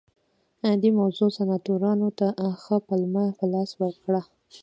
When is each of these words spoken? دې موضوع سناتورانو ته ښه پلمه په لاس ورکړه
دې 0.81 0.89
موضوع 0.99 1.29
سناتورانو 1.37 2.07
ته 2.19 2.27
ښه 2.61 2.77
پلمه 2.87 3.25
په 3.37 3.45
لاس 3.53 3.69
ورکړه 3.81 4.21